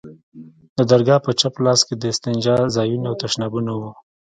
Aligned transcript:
د 0.77 0.79
درگاه 0.91 1.19
په 1.25 1.31
چپ 1.39 1.55
لاس 1.65 1.79
کښې 1.87 1.95
د 1.99 2.03
استنجا 2.11 2.55
ځايونه 2.75 3.05
او 3.09 3.15
تشنابونه 3.23 3.71
وو. 3.79 3.91